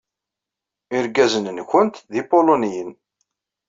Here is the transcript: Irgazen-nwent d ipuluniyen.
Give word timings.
Irgazen-nwent 0.97 1.95
d 2.11 2.13
ipuluniyen. 2.21 2.91